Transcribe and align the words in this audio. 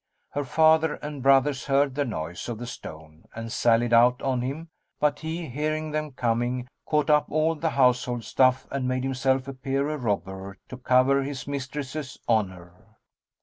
Her 0.31 0.43
father 0.43 0.95
and 0.95 1.21
brothers 1.21 1.65
heard 1.67 1.93
the 1.93 2.05
noise 2.05 2.49
of 2.49 2.57
the 2.57 2.65
stone 2.65 3.25
and 3.35 3.51
sallied 3.51 3.93
out 3.93 4.19
on 4.23 4.41
him; 4.41 4.69
but 4.99 5.19
he, 5.19 5.45
hearing 5.45 5.91
them 5.91 6.09
coming, 6.13 6.67
caught 6.87 7.11
up 7.11 7.27
all 7.29 7.53
the 7.53 7.69
household 7.69 8.23
stuff 8.23 8.65
and 8.71 8.87
made 8.87 9.03
himself 9.03 9.47
appear 9.47 9.89
a 9.89 9.97
robber 9.99 10.57
to 10.69 10.77
cover 10.77 11.21
his 11.21 11.45
mistress's 11.45 12.17
honour. 12.27 12.97